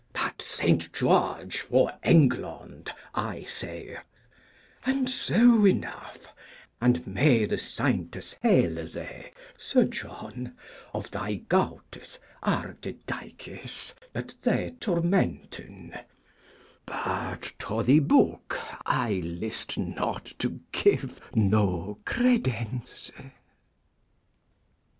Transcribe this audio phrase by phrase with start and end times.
[0.13, 0.91] But St.
[0.91, 3.99] George for Englond, I say,
[4.83, 6.33] and so enough;
[6.81, 9.29] and may the Seyntes hele thee,
[9.59, 10.57] Sir John,
[10.91, 15.95] of thy Gowtes Artetykes, that thee tormenten.
[16.87, 23.11] But to thy Boke I list not to give no credence.